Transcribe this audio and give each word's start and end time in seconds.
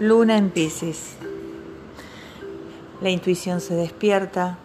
Luna 0.00 0.38
en 0.38 0.48
Pisces. 0.48 1.16
La 3.02 3.10
intuición 3.10 3.60
se 3.60 3.74
despierta, 3.74 4.56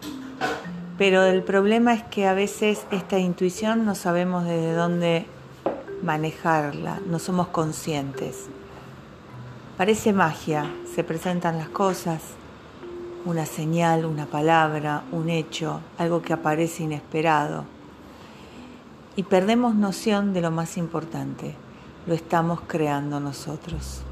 pero 0.96 1.24
el 1.24 1.42
problema 1.42 1.92
es 1.92 2.02
que 2.04 2.26
a 2.26 2.32
veces 2.32 2.86
esta 2.90 3.18
intuición 3.18 3.84
no 3.84 3.94
sabemos 3.94 4.46
desde 4.46 4.72
dónde 4.72 5.26
manejarla, 6.02 7.02
no 7.06 7.18
somos 7.18 7.48
conscientes. 7.48 8.46
Parece 9.76 10.14
magia, 10.14 10.72
se 10.94 11.04
presentan 11.04 11.58
las 11.58 11.68
cosas, 11.68 12.22
una 13.26 13.44
señal, 13.44 14.06
una 14.06 14.24
palabra, 14.24 15.02
un 15.12 15.28
hecho, 15.28 15.82
algo 15.98 16.22
que 16.22 16.32
aparece 16.32 16.84
inesperado. 16.84 17.66
Y 19.16 19.24
perdemos 19.24 19.74
noción 19.74 20.32
de 20.32 20.40
lo 20.40 20.50
más 20.50 20.78
importante, 20.78 21.54
lo 22.06 22.14
estamos 22.14 22.62
creando 22.66 23.20
nosotros. 23.20 24.02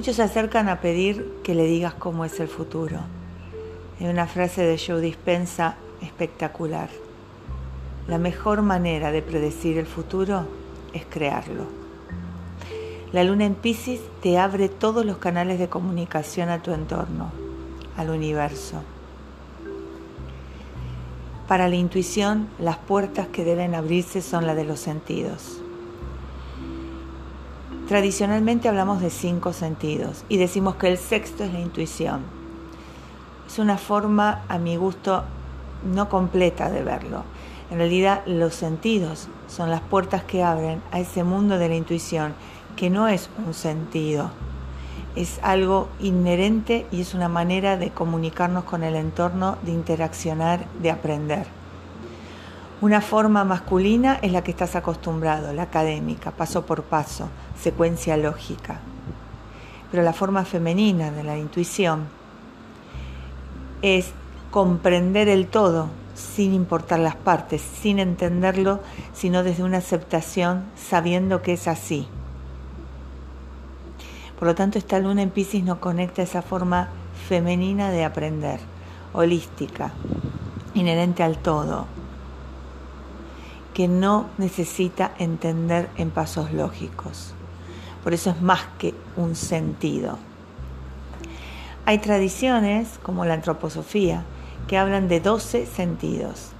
Muchos 0.00 0.16
se 0.16 0.22
acercan 0.22 0.70
a 0.70 0.80
pedir 0.80 1.30
que 1.44 1.54
le 1.54 1.66
digas 1.66 1.92
cómo 1.92 2.24
es 2.24 2.40
el 2.40 2.48
futuro. 2.48 3.00
Hay 4.00 4.06
una 4.06 4.26
frase 4.26 4.62
de 4.62 4.78
Joe 4.78 4.98
Dispensa 4.98 5.76
espectacular. 6.00 6.88
La 8.08 8.16
mejor 8.16 8.62
manera 8.62 9.12
de 9.12 9.20
predecir 9.20 9.76
el 9.76 9.84
futuro 9.84 10.46
es 10.94 11.04
crearlo. 11.04 11.66
La 13.12 13.24
luna 13.24 13.44
en 13.44 13.54
Pisces 13.54 14.00
te 14.22 14.38
abre 14.38 14.70
todos 14.70 15.04
los 15.04 15.18
canales 15.18 15.58
de 15.58 15.68
comunicación 15.68 16.48
a 16.48 16.62
tu 16.62 16.72
entorno, 16.72 17.30
al 17.98 18.08
universo. 18.08 18.82
Para 21.46 21.68
la 21.68 21.76
intuición, 21.76 22.48
las 22.58 22.78
puertas 22.78 23.28
que 23.28 23.44
deben 23.44 23.74
abrirse 23.74 24.22
son 24.22 24.46
las 24.46 24.56
de 24.56 24.64
los 24.64 24.80
sentidos. 24.80 25.59
Tradicionalmente 27.90 28.68
hablamos 28.68 29.00
de 29.02 29.10
cinco 29.10 29.52
sentidos 29.52 30.24
y 30.28 30.36
decimos 30.36 30.76
que 30.76 30.86
el 30.86 30.96
sexto 30.96 31.42
es 31.42 31.52
la 31.52 31.58
intuición. 31.58 32.20
Es 33.48 33.58
una 33.58 33.78
forma, 33.78 34.44
a 34.46 34.58
mi 34.58 34.76
gusto, 34.76 35.24
no 35.92 36.08
completa 36.08 36.70
de 36.70 36.84
verlo. 36.84 37.24
En 37.68 37.78
realidad 37.78 38.22
los 38.26 38.54
sentidos 38.54 39.26
son 39.48 39.70
las 39.70 39.80
puertas 39.80 40.22
que 40.22 40.44
abren 40.44 40.80
a 40.92 41.00
ese 41.00 41.24
mundo 41.24 41.58
de 41.58 41.68
la 41.68 41.74
intuición, 41.74 42.34
que 42.76 42.90
no 42.90 43.08
es 43.08 43.28
un 43.44 43.54
sentido, 43.54 44.30
es 45.16 45.40
algo 45.42 45.88
inherente 45.98 46.86
y 46.92 47.00
es 47.00 47.12
una 47.14 47.28
manera 47.28 47.76
de 47.76 47.90
comunicarnos 47.90 48.62
con 48.62 48.84
el 48.84 48.94
entorno, 48.94 49.58
de 49.62 49.72
interaccionar, 49.72 50.64
de 50.80 50.92
aprender. 50.92 51.59
Una 52.82 53.02
forma 53.02 53.44
masculina 53.44 54.18
es 54.22 54.32
la 54.32 54.42
que 54.42 54.52
estás 54.52 54.74
acostumbrado, 54.74 55.52
la 55.52 55.64
académica, 55.64 56.30
paso 56.30 56.64
por 56.64 56.82
paso, 56.82 57.28
secuencia 57.60 58.16
lógica. 58.16 58.80
Pero 59.90 60.02
la 60.02 60.14
forma 60.14 60.46
femenina 60.46 61.10
de 61.10 61.22
la 61.22 61.36
intuición 61.36 62.06
es 63.82 64.12
comprender 64.50 65.28
el 65.28 65.46
todo 65.46 65.88
sin 66.14 66.54
importar 66.54 67.00
las 67.00 67.16
partes, 67.16 67.60
sin 67.60 67.98
entenderlo, 67.98 68.80
sino 69.12 69.42
desde 69.42 69.62
una 69.62 69.78
aceptación 69.78 70.64
sabiendo 70.74 71.42
que 71.42 71.52
es 71.52 71.68
así. 71.68 72.08
Por 74.38 74.48
lo 74.48 74.54
tanto, 74.54 74.78
esta 74.78 74.98
luna 74.98 75.20
en 75.20 75.28
Pisces 75.28 75.64
nos 75.64 75.78
conecta 75.78 76.22
a 76.22 76.24
esa 76.24 76.40
forma 76.40 76.88
femenina 77.28 77.90
de 77.90 78.06
aprender, 78.06 78.58
holística, 79.12 79.92
inherente 80.72 81.22
al 81.22 81.36
todo, 81.36 81.86
que 83.80 83.88
no 83.88 84.26
necesita 84.36 85.12
entender 85.18 85.88
en 85.96 86.10
pasos 86.10 86.52
lógicos. 86.52 87.32
Por 88.04 88.12
eso 88.12 88.28
es 88.28 88.42
más 88.42 88.60
que 88.78 88.92
un 89.16 89.34
sentido. 89.34 90.18
Hay 91.86 91.96
tradiciones, 91.96 93.00
como 93.02 93.24
la 93.24 93.32
antroposofía, 93.32 94.24
que 94.68 94.76
hablan 94.76 95.08
de 95.08 95.20
12 95.20 95.64
sentidos. 95.64 96.50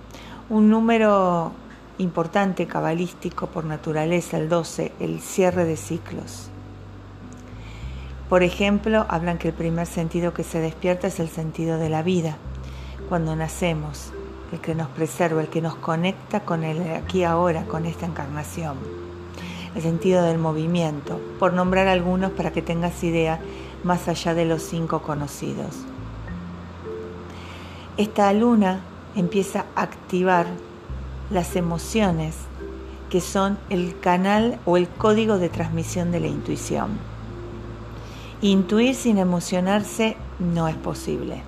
Un 0.48 0.70
número 0.70 1.52
importante 1.98 2.66
cabalístico 2.66 3.48
por 3.48 3.66
naturaleza, 3.66 4.38
el 4.38 4.48
12, 4.48 4.92
el 4.98 5.20
cierre 5.20 5.66
de 5.66 5.76
ciclos. 5.76 6.48
Por 8.30 8.42
ejemplo, 8.42 9.04
hablan 9.10 9.36
que 9.36 9.48
el 9.48 9.54
primer 9.54 9.86
sentido 9.86 10.32
que 10.32 10.42
se 10.42 10.58
despierta 10.58 11.08
es 11.08 11.20
el 11.20 11.28
sentido 11.28 11.76
de 11.76 11.90
la 11.90 12.02
vida, 12.02 12.38
cuando 13.10 13.36
nacemos, 13.36 14.10
el 14.52 14.60
que 14.60 14.74
nos 14.74 14.88
preserva, 14.88 15.40
el 15.40 15.48
que 15.48 15.62
nos 15.62 15.76
conecta 15.76 16.40
con 16.40 16.64
el 16.64 16.94
aquí 16.94 17.24
ahora, 17.24 17.64
con 17.64 17.86
esta 17.86 18.06
encarnación 18.06 18.76
el 19.74 19.82
sentido 19.82 20.22
del 20.24 20.38
movimiento, 20.38 21.20
por 21.38 21.52
nombrar 21.52 21.86
algunos 21.86 22.32
para 22.32 22.52
que 22.52 22.62
tengas 22.62 23.02
idea 23.04 23.40
más 23.84 24.08
allá 24.08 24.34
de 24.34 24.44
los 24.44 24.62
cinco 24.62 25.02
conocidos. 25.02 25.76
Esta 27.96 28.32
luna 28.32 28.80
empieza 29.14 29.66
a 29.74 29.82
activar 29.82 30.46
las 31.30 31.54
emociones 31.56 32.36
que 33.10 33.20
son 33.20 33.58
el 33.70 33.98
canal 33.98 34.58
o 34.64 34.76
el 34.76 34.88
código 34.88 35.38
de 35.38 35.48
transmisión 35.48 36.10
de 36.10 36.20
la 36.20 36.28
intuición. 36.28 36.90
Intuir 38.40 38.94
sin 38.94 39.18
emocionarse 39.18 40.16
no 40.38 40.68
es 40.68 40.76
posible. 40.76 41.42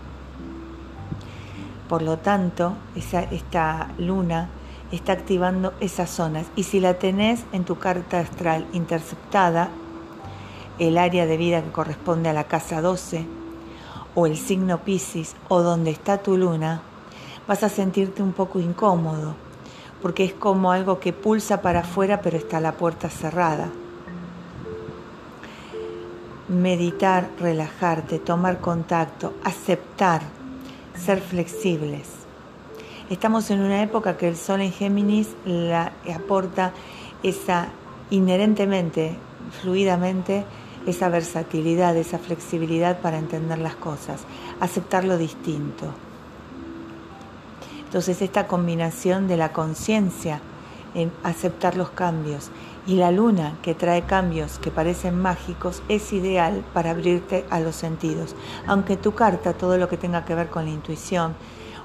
Por 1.92 2.00
lo 2.00 2.16
tanto, 2.16 2.72
esta 2.96 3.88
luna 3.98 4.48
está 4.92 5.12
activando 5.12 5.74
esas 5.78 6.08
zonas. 6.08 6.46
Y 6.56 6.62
si 6.62 6.80
la 6.80 6.94
tenés 6.94 7.44
en 7.52 7.66
tu 7.66 7.76
carta 7.76 8.18
astral 8.18 8.66
interceptada, 8.72 9.68
el 10.78 10.96
área 10.96 11.26
de 11.26 11.36
vida 11.36 11.62
que 11.62 11.70
corresponde 11.70 12.30
a 12.30 12.32
la 12.32 12.44
casa 12.44 12.80
12, 12.80 13.26
o 14.14 14.24
el 14.24 14.38
signo 14.38 14.78
Pisces, 14.78 15.36
o 15.48 15.60
donde 15.60 15.90
está 15.90 16.22
tu 16.22 16.38
luna, 16.38 16.80
vas 17.46 17.62
a 17.62 17.68
sentirte 17.68 18.22
un 18.22 18.32
poco 18.32 18.58
incómodo, 18.58 19.34
porque 20.00 20.24
es 20.24 20.32
como 20.32 20.72
algo 20.72 20.98
que 20.98 21.12
pulsa 21.12 21.60
para 21.60 21.80
afuera, 21.80 22.22
pero 22.22 22.38
está 22.38 22.58
la 22.58 22.72
puerta 22.72 23.10
cerrada. 23.10 23.68
Meditar, 26.48 27.28
relajarte, 27.38 28.18
tomar 28.18 28.60
contacto, 28.60 29.34
aceptar, 29.44 30.22
ser 30.94 31.20
flexibles 31.20 32.22
Estamos 33.12 33.50
en 33.50 33.60
una 33.60 33.82
época 33.82 34.16
que 34.16 34.26
el 34.26 34.38
Sol 34.38 34.62
en 34.62 34.72
Géminis 34.72 35.36
la 35.44 35.92
aporta 36.14 36.72
esa 37.22 37.68
inherentemente, 38.08 39.14
fluidamente, 39.60 40.46
esa 40.86 41.10
versatilidad, 41.10 41.94
esa 41.94 42.18
flexibilidad 42.18 43.00
para 43.00 43.18
entender 43.18 43.58
las 43.58 43.74
cosas, 43.74 44.22
aceptar 44.60 45.04
lo 45.04 45.18
distinto. 45.18 45.92
Entonces 47.84 48.22
esta 48.22 48.46
combinación 48.46 49.28
de 49.28 49.36
la 49.36 49.52
conciencia 49.52 50.40
en 50.94 51.12
aceptar 51.22 51.76
los 51.76 51.90
cambios 51.90 52.50
y 52.86 52.96
la 52.96 53.12
luna 53.12 53.56
que 53.62 53.74
trae 53.74 54.02
cambios 54.02 54.58
que 54.58 54.70
parecen 54.70 55.18
mágicos 55.18 55.82
es 55.88 56.12
ideal 56.12 56.64
para 56.74 56.90
abrirte 56.90 57.44
a 57.50 57.60
los 57.60 57.76
sentidos. 57.76 58.34
Aunque 58.66 58.96
tu 58.96 59.14
carta, 59.14 59.52
todo 59.52 59.78
lo 59.78 59.88
que 59.88 59.96
tenga 59.96 60.24
que 60.24 60.34
ver 60.34 60.48
con 60.48 60.64
la 60.64 60.72
intuición, 60.72 61.34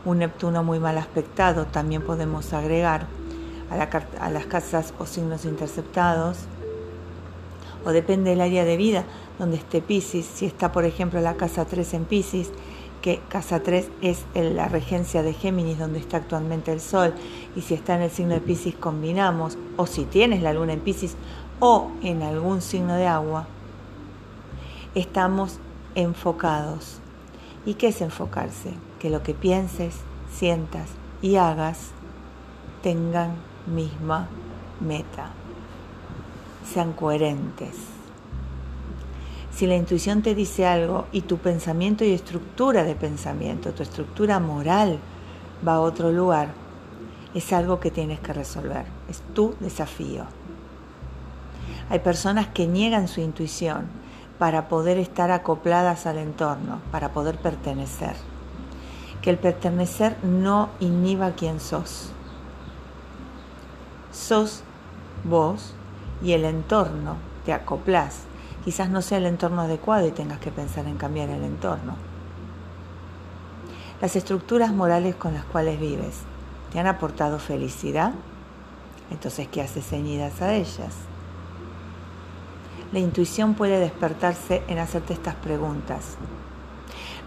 un 0.05 0.19
Neptuno 0.19 0.63
muy 0.63 0.79
mal 0.79 0.97
aspectado 0.97 1.65
también 1.65 2.01
podemos 2.01 2.53
agregar 2.53 3.07
a, 3.69 4.29
las 4.29 4.45
casas 4.45 4.93
o 4.97 5.05
signos 5.05 5.45
interceptados, 5.45 6.39
o 7.85 7.91
depende 7.91 8.31
del 8.31 8.41
área 8.41 8.65
de 8.65 8.77
vida 8.77 9.03
donde 9.37 9.57
esté 9.57 9.81
Pisces, 9.81 10.25
si 10.25 10.45
está 10.45 10.71
por 10.71 10.85
ejemplo 10.85 11.21
la 11.21 11.35
casa 11.35 11.65
3 11.65 11.93
en 11.93 12.05
Pisces, 12.05 12.51
que 13.07 13.21
casa 13.29 13.61
3 13.61 13.89
es 14.01 14.25
la 14.35 14.67
regencia 14.67 15.23
de 15.23 15.31
Géminis 15.31 15.79
donde 15.79 15.99
está 15.99 16.17
actualmente 16.17 16.73
el 16.73 16.81
Sol, 16.81 17.13
y 17.55 17.61
si 17.61 17.73
está 17.73 17.95
en 17.95 18.01
el 18.01 18.11
signo 18.11 18.33
de 18.33 18.41
Pisces 18.41 18.75
combinamos, 18.75 19.57
o 19.77 19.85
si 19.85 20.03
tienes 20.03 20.41
la 20.41 20.51
luna 20.51 20.73
en 20.73 20.81
Pisces 20.81 21.15
o 21.61 21.89
en 22.03 22.21
algún 22.21 22.61
signo 22.61 22.95
de 22.95 23.07
agua, 23.07 23.47
estamos 24.93 25.59
enfocados. 25.95 26.99
¿Y 27.65 27.75
qué 27.75 27.87
es 27.87 28.01
enfocarse? 28.01 28.73
que 28.99 29.09
lo 29.09 29.23
que 29.23 29.33
pienses, 29.33 29.95
sientas 30.29 30.89
y 31.21 31.37
hagas 31.37 31.91
tengan 32.83 33.35
misma 33.65 34.27
meta. 34.81 35.29
Sean 36.65 36.91
coherentes. 36.91 37.75
Si 39.57 39.65
la 39.65 39.75
intuición 39.75 40.21
te 40.21 40.35
dice 40.35 40.67
algo 40.67 41.07
y 41.11 41.21
tu 41.21 41.39
pensamiento 41.39 42.05
y 42.05 42.11
estructura 42.11 42.83
de 42.83 42.93
pensamiento, 42.93 43.73
tu 43.73 43.81
estructura 43.81 44.39
moral 44.39 44.99
va 45.67 45.73
a 45.73 45.79
otro 45.79 46.11
lugar, 46.11 46.49
es 47.33 47.51
algo 47.53 47.79
que 47.79 47.89
tienes 47.89 48.19
que 48.19 48.33
resolver. 48.33 48.85
Es 49.09 49.23
tu 49.33 49.55
desafío. 49.59 50.25
Hay 51.89 51.97
personas 51.97 52.45
que 52.49 52.67
niegan 52.67 53.07
su 53.07 53.19
intuición 53.19 53.87
para 54.37 54.69
poder 54.69 54.99
estar 54.99 55.31
acopladas 55.31 56.05
al 56.05 56.19
entorno, 56.19 56.79
para 56.91 57.11
poder 57.11 57.39
pertenecer 57.39 58.13
que 59.23 59.31
el 59.31 59.39
pertenecer 59.39 60.17
no 60.21 60.69
inhiba 60.79 61.31
quién 61.31 61.59
sos. 61.59 62.11
Sos 64.11 64.61
vos 65.23 65.73
y 66.21 66.33
el 66.33 66.45
entorno 66.45 67.15
te 67.43 67.53
acoplas 67.53 68.26
Quizás 68.67 68.89
no 68.89 69.01
sea 69.01 69.19
el 69.19 69.27
entorno 69.27 69.61
adecuado 69.61 70.05
y 70.05 70.11
tengas 70.11 70.39
que 70.39 70.51
pensar 70.51 70.87
en 70.87 70.97
cambiar 70.97 71.29
el 71.29 71.41
entorno. 71.41 71.95
Las 74.01 74.17
estructuras 74.17 74.73
morales 74.73 75.15
con 75.15 75.33
las 75.33 75.45
cuales 75.45 75.79
vives, 75.79 76.17
¿te 76.73 76.77
han 76.77 76.87
aportado 76.87 77.39
felicidad? 77.39 78.11
Entonces, 79.09 79.47
¿qué 79.47 79.61
haces 79.61 79.87
ceñidas 79.87 80.41
a 80.41 80.53
ellas? 80.53 80.93
La 82.91 82.99
intuición 82.99 83.53
puede 83.53 83.79
despertarse 83.79 84.61
en 84.67 84.79
hacerte 84.79 85.13
estas 85.13 85.35
preguntas. 85.35 86.17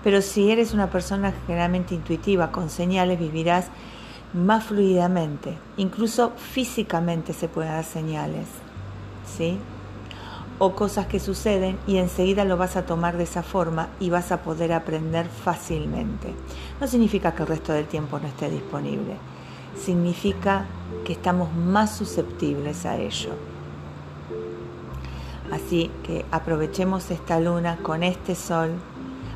Pero 0.05 0.21
si 0.21 0.51
eres 0.51 0.75
una 0.75 0.91
persona 0.91 1.33
generalmente 1.47 1.95
intuitiva, 1.95 2.53
con 2.53 2.69
señales 2.69 3.19
vivirás 3.19 3.69
más 4.35 4.65
fluidamente. 4.65 5.57
Incluso 5.79 6.33
físicamente 6.37 7.33
se 7.33 7.49
pueden 7.49 7.73
dar 7.73 7.85
señales. 7.85 8.47
¿Sí? 9.39 9.59
O 10.61 10.75
cosas 10.75 11.07
que 11.07 11.19
suceden 11.19 11.79
y 11.87 11.97
enseguida 11.97 12.45
lo 12.45 12.59
vas 12.59 12.77
a 12.77 12.85
tomar 12.85 13.17
de 13.17 13.25
esa 13.25 13.43
forma 13.43 13.89
y 13.99 14.11
vas 14.11 14.31
a 14.31 14.43
poder 14.43 14.75
aprender 14.75 15.27
fácilmente. 15.27 16.35
No 16.81 16.87
significa 16.87 17.35
que 17.35 17.43
el 17.43 17.49
resto 17.49 17.73
del 17.73 17.87
tiempo 17.87 18.21
no 18.21 18.29
esté 18.29 18.51
disponible, 18.51 19.17
significa 19.75 20.67
que 21.03 21.15
estamos 21.15 21.53
más 21.55 21.97
susceptibles 21.97 22.85
a 22.85 22.99
ello. 22.99 23.31
Así 25.51 25.91
que 26.05 26.27
aprovechemos 26.31 27.11
esta 27.11 27.41
luna 27.41 27.79
con 27.83 28.03
este 28.03 28.35
sol, 28.35 28.73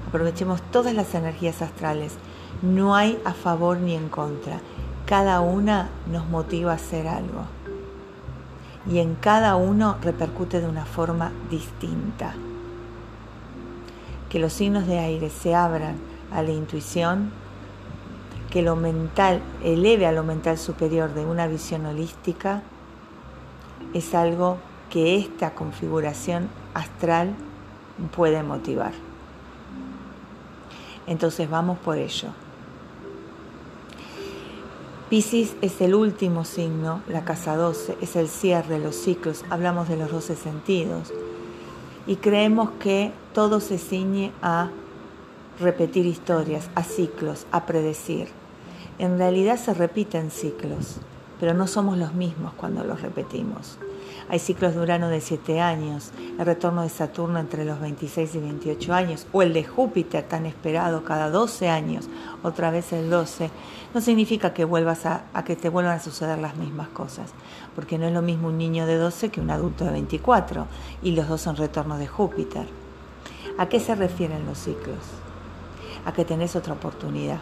aprovechemos 0.06 0.60
todas 0.70 0.92
las 0.92 1.14
energías 1.14 1.62
astrales. 1.62 2.12
No 2.60 2.94
hay 2.94 3.18
a 3.24 3.32
favor 3.32 3.78
ni 3.78 3.94
en 3.94 4.10
contra. 4.10 4.60
Cada 5.06 5.40
una 5.40 5.88
nos 6.06 6.28
motiva 6.28 6.72
a 6.72 6.76
hacer 6.76 7.08
algo 7.08 7.53
y 8.90 8.98
en 8.98 9.14
cada 9.14 9.56
uno 9.56 9.96
repercute 10.02 10.60
de 10.60 10.68
una 10.68 10.84
forma 10.84 11.32
distinta. 11.50 12.34
Que 14.28 14.38
los 14.38 14.52
signos 14.52 14.86
de 14.86 14.98
aire 14.98 15.30
se 15.30 15.54
abran 15.54 15.96
a 16.32 16.42
la 16.42 16.50
intuición, 16.50 17.30
que 18.50 18.62
lo 18.62 18.76
mental 18.76 19.40
eleve 19.62 20.06
a 20.06 20.12
lo 20.12 20.22
mental 20.22 20.58
superior 20.58 21.14
de 21.14 21.24
una 21.24 21.46
visión 21.46 21.86
holística, 21.86 22.62
es 23.94 24.14
algo 24.14 24.58
que 24.90 25.16
esta 25.16 25.54
configuración 25.54 26.48
astral 26.74 27.34
puede 28.14 28.42
motivar. 28.42 28.92
Entonces 31.06 31.48
vamos 31.48 31.78
por 31.78 31.98
ello. 31.98 32.28
Piscis 35.10 35.54
es 35.60 35.82
el 35.82 35.94
último 35.94 36.46
signo, 36.46 37.02
la 37.08 37.26
casa 37.26 37.56
12, 37.56 37.98
es 38.00 38.16
el 38.16 38.26
cierre, 38.26 38.78
los 38.78 38.96
ciclos, 38.96 39.44
hablamos 39.50 39.86
de 39.88 39.96
los 39.96 40.10
12 40.10 40.34
sentidos. 40.34 41.12
Y 42.06 42.16
creemos 42.16 42.70
que 42.80 43.12
todo 43.34 43.60
se 43.60 43.76
ciñe 43.76 44.32
a 44.40 44.70
repetir 45.60 46.06
historias, 46.06 46.70
a 46.74 46.84
ciclos, 46.84 47.46
a 47.52 47.66
predecir. 47.66 48.28
En 48.98 49.18
realidad 49.18 49.58
se 49.58 49.74
repiten 49.74 50.30
ciclos, 50.30 50.96
pero 51.44 51.52
no 51.52 51.66
somos 51.66 51.98
los 51.98 52.14
mismos 52.14 52.54
cuando 52.56 52.84
los 52.84 53.02
repetimos. 53.02 53.76
Hay 54.30 54.38
ciclos 54.38 54.74
de 54.74 54.80
Urano 54.80 55.10
de 55.10 55.20
7 55.20 55.60
años, 55.60 56.10
el 56.38 56.46
retorno 56.46 56.80
de 56.80 56.88
Saturno 56.88 57.38
entre 57.38 57.66
los 57.66 57.80
26 57.80 58.36
y 58.36 58.38
28 58.38 58.94
años, 58.94 59.26
o 59.30 59.42
el 59.42 59.52
de 59.52 59.62
Júpiter 59.62 60.24
tan 60.24 60.46
esperado 60.46 61.04
cada 61.04 61.28
12 61.28 61.68
años, 61.68 62.08
otra 62.42 62.70
vez 62.70 62.94
el 62.94 63.10
12. 63.10 63.50
No 63.92 64.00
significa 64.00 64.54
que 64.54 64.64
vuelvas 64.64 65.04
a, 65.04 65.24
a 65.34 65.44
que 65.44 65.54
te 65.54 65.68
vuelvan 65.68 65.98
a 65.98 66.00
suceder 66.00 66.38
las 66.38 66.56
mismas 66.56 66.88
cosas, 66.88 67.34
porque 67.74 67.98
no 67.98 68.06
es 68.06 68.14
lo 68.14 68.22
mismo 68.22 68.48
un 68.48 68.56
niño 68.56 68.86
de 68.86 68.96
12 68.96 69.28
que 69.28 69.42
un 69.42 69.50
adulto 69.50 69.84
de 69.84 69.90
24, 69.90 70.66
y 71.02 71.10
los 71.10 71.28
dos 71.28 71.42
son 71.42 71.56
retornos 71.56 71.98
de 71.98 72.06
Júpiter. 72.06 72.66
¿A 73.58 73.68
qué 73.68 73.80
se 73.80 73.94
refieren 73.94 74.46
los 74.46 74.56
ciclos? 74.56 74.96
A 76.06 76.14
que 76.14 76.24
tenés 76.24 76.56
otra 76.56 76.72
oportunidad, 76.72 77.40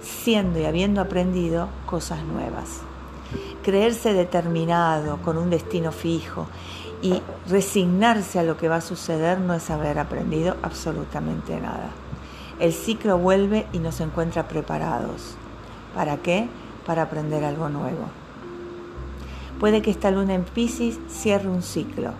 siendo 0.00 0.60
y 0.60 0.64
habiendo 0.64 1.00
aprendido 1.00 1.68
cosas 1.86 2.22
nuevas 2.22 2.82
creerse 3.62 4.12
determinado 4.12 5.18
con 5.22 5.36
un 5.38 5.50
destino 5.50 5.92
fijo 5.92 6.46
y 7.02 7.20
resignarse 7.48 8.38
a 8.38 8.42
lo 8.42 8.56
que 8.56 8.68
va 8.68 8.76
a 8.76 8.80
suceder 8.80 9.40
no 9.40 9.54
es 9.54 9.70
haber 9.70 9.98
aprendido 9.98 10.56
absolutamente 10.62 11.60
nada. 11.60 11.90
El 12.58 12.72
ciclo 12.72 13.18
vuelve 13.18 13.66
y 13.72 13.78
nos 13.78 14.00
encuentra 14.00 14.48
preparados. 14.48 15.36
¿Para 15.94 16.18
qué? 16.18 16.48
Para 16.86 17.02
aprender 17.02 17.44
algo 17.44 17.68
nuevo. 17.68 18.06
Puede 19.60 19.82
que 19.82 19.90
esta 19.90 20.10
luna 20.10 20.34
en 20.34 20.44
Pisces 20.44 20.98
cierre 21.08 21.48
un 21.48 21.62
ciclo. 21.62 22.12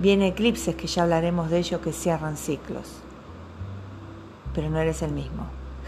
Viene 0.00 0.28
eclipses, 0.28 0.76
que 0.76 0.86
ya 0.86 1.02
hablaremos 1.02 1.50
de 1.50 1.58
ello, 1.58 1.80
que 1.80 1.92
cierran 1.92 2.36
ciclos. 2.36 3.00
Pero 4.54 4.70
no 4.70 4.78
eres 4.78 5.02
el 5.02 5.12
mismo. 5.12 5.46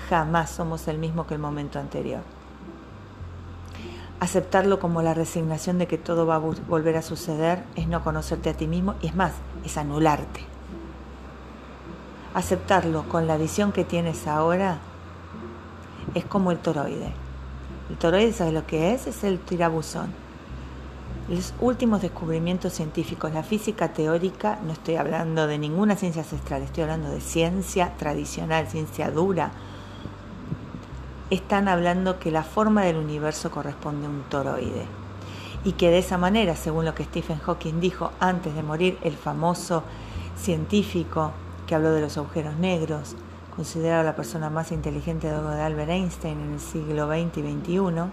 Jamás 0.09 0.51
somos 0.51 0.89
el 0.89 0.99
mismo 0.99 1.27
que 1.27 1.35
el 1.35 1.41
momento 1.41 1.79
anterior 1.79 2.23
aceptarlo 4.21 4.79
como 4.79 5.01
la 5.03 5.15
resignación 5.15 5.79
de 5.79 5.87
que 5.87 5.99
todo 5.99 6.27
va 6.27 6.37
a 6.37 6.39
volver 6.39 6.97
a 6.97 7.03
suceder 7.03 7.65
es 7.75 7.89
no 7.89 8.05
conocerte 8.05 8.51
a 8.51 8.55
ti 8.55 8.67
mismo 8.67 8.95
y 9.01 9.09
es 9.09 9.17
más, 9.17 9.33
es 9.65 9.77
anularte. 9.79 10.43
Aceptarlo 12.35 13.09
con 13.09 13.27
la 13.27 13.39
visión 13.39 13.73
que 13.73 13.85
tienes 13.85 14.27
ahora 14.27 14.79
es 16.15 16.25
como 16.27 16.53
el 16.53 16.59
toroide. 16.59 17.13
El 17.89 17.97
toroide, 17.97 18.33
¿sabes 18.33 18.53
lo 18.53 18.67
que 18.67 18.93
es? 18.93 19.07
Es 19.07 19.25
el 19.25 19.41
tirabuzón. 19.41 20.13
Los 21.29 21.55
últimos 21.61 22.03
descubrimientos 22.03 22.73
científicos, 22.73 23.33
la 23.33 23.43
física 23.43 23.93
teórica, 23.93 24.59
no 24.65 24.73
estoy 24.73 24.97
hablando 24.97 25.47
de 25.47 25.59
ninguna 25.59 25.97
ciencia 25.97 26.23
ancestral, 26.23 26.63
estoy 26.63 26.83
hablando 26.83 27.11
de 27.11 27.21
ciencia 27.21 27.95
tradicional, 27.97 28.67
ciencia 28.67 29.11
dura, 29.11 29.53
están 31.31 31.69
hablando 31.69 32.19
que 32.19 32.31
la 32.31 32.43
forma 32.43 32.83
del 32.83 32.97
universo 32.97 33.51
corresponde 33.51 34.07
a 34.07 34.11
un 34.11 34.23
toroide 34.23 34.87
y 35.65 35.73
que 35.73 35.91
de 35.91 35.99
esa 35.99 36.19
manera, 36.19 36.57
según 36.57 36.85
lo 36.85 36.95
que 36.95 37.05
Stephen 37.05 37.39
Hawking 37.39 37.81
dijo 37.81 38.13
antes 38.19 38.55
de 38.55 38.63
morir, 38.63 38.99
el 39.03 39.15
famoso 39.15 39.83
científico 40.37 41.33
que 41.67 41.75
habló 41.75 41.93
de 41.93 42.01
los 42.01 42.17
agujeros 42.17 42.57
negros, 42.57 43.15
considerado 43.55 44.03
la 44.03 44.17
persona 44.17 44.49
más 44.49 44.73
inteligente 44.73 45.29
de 45.29 45.63
Albert 45.63 45.91
Einstein 45.91 46.41
en 46.41 46.53
el 46.55 46.61
siglo 46.61 47.07
XX 47.07 47.39
y 47.39 47.43
XXI, 47.43 48.11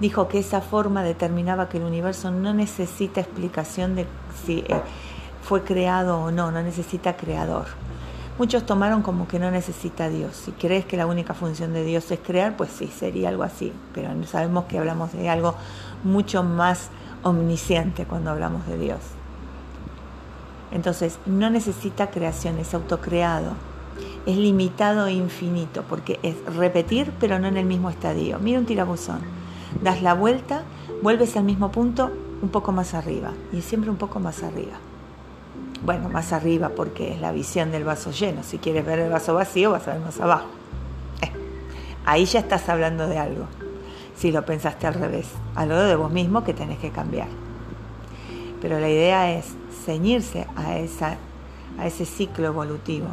dijo 0.00 0.28
que 0.28 0.38
esa 0.38 0.60
forma 0.60 1.02
determinaba 1.02 1.68
que 1.68 1.76
el 1.76 1.84
universo 1.84 2.30
no 2.30 2.54
necesita 2.54 3.20
explicación 3.20 3.94
de 3.96 4.06
si 4.44 4.60
eh, 4.60 4.80
fue 5.42 5.62
creado 5.62 6.20
o 6.20 6.30
no, 6.30 6.50
no 6.50 6.62
necesita 6.62 7.16
creador. 7.16 7.66
Muchos 8.36 8.66
tomaron 8.66 9.02
como 9.02 9.28
que 9.28 9.38
no 9.38 9.52
necesita 9.52 10.08
Dios. 10.08 10.34
Si 10.34 10.50
crees 10.50 10.84
que 10.84 10.96
la 10.96 11.06
única 11.06 11.34
función 11.34 11.72
de 11.72 11.84
Dios 11.84 12.10
es 12.10 12.18
crear, 12.18 12.56
pues 12.56 12.70
sí, 12.70 12.88
sería 12.88 13.28
algo 13.28 13.44
así. 13.44 13.72
Pero 13.94 14.10
sabemos 14.26 14.64
que 14.64 14.76
hablamos 14.76 15.12
de 15.12 15.28
algo 15.28 15.54
mucho 16.02 16.42
más 16.42 16.90
omnisciente 17.22 18.06
cuando 18.06 18.30
hablamos 18.30 18.66
de 18.66 18.76
Dios. 18.76 18.98
Entonces, 20.72 21.20
no 21.26 21.48
necesita 21.48 22.10
creación, 22.10 22.58
es 22.58 22.74
autocreado. 22.74 23.52
Es 24.26 24.36
limitado 24.36 25.06
e 25.06 25.12
infinito, 25.12 25.84
porque 25.88 26.18
es 26.24 26.34
repetir, 26.56 27.12
pero 27.20 27.38
no 27.38 27.46
en 27.46 27.56
el 27.56 27.66
mismo 27.66 27.88
estadio. 27.88 28.40
Mira 28.40 28.58
un 28.58 28.66
tirabuzón. 28.66 29.20
Das 29.80 30.02
la 30.02 30.14
vuelta, 30.14 30.64
vuelves 31.02 31.36
al 31.36 31.44
mismo 31.44 31.70
punto, 31.70 32.10
un 32.42 32.48
poco 32.48 32.72
más 32.72 32.94
arriba. 32.94 33.32
Y 33.52 33.60
siempre 33.60 33.90
un 33.90 33.96
poco 33.96 34.18
más 34.18 34.42
arriba 34.42 34.72
bueno, 35.84 36.08
más 36.08 36.32
arriba 36.32 36.70
porque 36.70 37.12
es 37.12 37.20
la 37.20 37.30
visión 37.32 37.70
del 37.70 37.84
vaso 37.84 38.10
lleno. 38.10 38.42
Si 38.42 38.58
quieres 38.58 38.86
ver 38.86 38.98
el 39.00 39.10
vaso 39.10 39.34
vacío, 39.34 39.70
vas 39.70 39.86
a 39.86 39.92
ver 39.92 40.00
más 40.00 40.18
abajo. 40.18 40.46
Eh, 41.20 41.30
ahí 42.06 42.24
ya 42.24 42.40
estás 42.40 42.68
hablando 42.68 43.06
de 43.06 43.18
algo. 43.18 43.46
Si 44.16 44.32
lo 44.32 44.44
pensaste 44.46 44.86
al 44.86 44.94
revés, 44.94 45.28
algo 45.54 45.76
de 45.76 45.96
vos 45.96 46.10
mismo 46.10 46.42
que 46.42 46.54
tenés 46.54 46.78
que 46.78 46.90
cambiar. 46.90 47.28
Pero 48.62 48.80
la 48.80 48.88
idea 48.88 49.30
es 49.32 49.46
ceñirse 49.84 50.46
a, 50.56 50.78
ese 50.78 52.06
ciclo 52.06 52.46
evolutivo, 52.46 53.08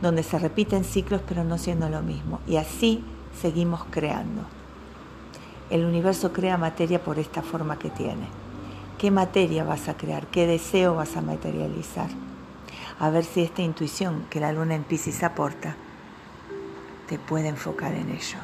donde 0.00 0.22
se 0.22 0.38
repiten 0.38 0.84
ciclos 0.84 1.22
pero 1.26 1.42
no 1.42 1.58
siendo 1.58 1.88
lo 1.88 2.02
mismo. 2.02 2.38
Y 2.46 2.56
así 2.56 3.02
seguimos 3.40 3.82
creando. 3.90 4.42
El 5.70 5.84
universo 5.84 6.32
crea 6.32 6.56
materia 6.56 7.02
por 7.02 7.18
esta 7.18 7.42
forma 7.42 7.78
que 7.78 7.90
tiene 7.90 8.41
qué 9.02 9.10
materia 9.10 9.64
vas 9.64 9.88
a 9.88 9.96
crear, 9.96 10.28
qué 10.28 10.46
deseo 10.46 10.94
vas 10.94 11.16
a 11.16 11.22
materializar. 11.22 12.08
A 13.00 13.10
ver 13.10 13.24
si 13.24 13.42
esta 13.42 13.60
intuición 13.60 14.26
que 14.30 14.38
la 14.38 14.52
luna 14.52 14.76
en 14.76 14.84
Pisces 14.84 15.24
aporta 15.24 15.74
te 17.08 17.18
puede 17.18 17.48
enfocar 17.48 17.94
en 17.94 18.10
ello. 18.10 18.38